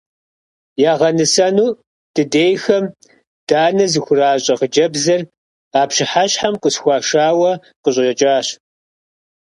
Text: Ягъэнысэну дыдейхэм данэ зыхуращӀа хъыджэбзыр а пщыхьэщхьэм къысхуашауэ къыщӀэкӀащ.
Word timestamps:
Ягъэнысэну 0.91 1.67
дыдейхэм 2.13 2.83
данэ 3.49 3.85
зыхуращӀа 3.91 4.53
хъыджэбзыр 4.59 5.21
а 5.79 5.81
пщыхьэщхьэм 5.89 6.55
къысхуашауэ 6.61 7.51
къыщӀэкӀащ. 7.83 8.47